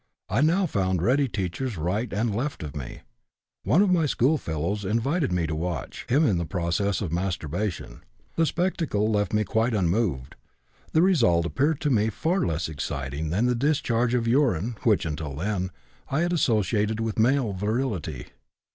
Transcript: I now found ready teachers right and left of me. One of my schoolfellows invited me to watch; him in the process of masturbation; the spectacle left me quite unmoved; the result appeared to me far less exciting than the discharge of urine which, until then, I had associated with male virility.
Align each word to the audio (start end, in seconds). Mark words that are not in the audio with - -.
I 0.29 0.41
now 0.41 0.65
found 0.65 0.99
ready 1.03 1.27
teachers 1.27 1.77
right 1.77 2.11
and 2.11 2.33
left 2.33 2.63
of 2.63 2.75
me. 2.75 3.01
One 3.63 3.83
of 3.83 3.91
my 3.91 4.07
schoolfellows 4.07 4.83
invited 4.83 5.31
me 5.31 5.45
to 5.45 5.53
watch; 5.55 6.07
him 6.09 6.25
in 6.25 6.39
the 6.39 6.43
process 6.47 7.01
of 7.01 7.11
masturbation; 7.11 8.01
the 8.35 8.47
spectacle 8.47 9.11
left 9.11 9.31
me 9.31 9.43
quite 9.43 9.75
unmoved; 9.75 10.33
the 10.91 11.03
result 11.03 11.45
appeared 11.45 11.79
to 11.81 11.91
me 11.91 12.09
far 12.09 12.39
less 12.47 12.67
exciting 12.67 13.29
than 13.29 13.45
the 13.45 13.53
discharge 13.53 14.15
of 14.15 14.27
urine 14.27 14.75
which, 14.81 15.05
until 15.05 15.35
then, 15.35 15.69
I 16.09 16.21
had 16.21 16.33
associated 16.33 16.99
with 16.99 17.19
male 17.19 17.53
virility. 17.53 18.25